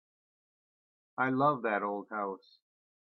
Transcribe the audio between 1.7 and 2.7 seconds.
old house.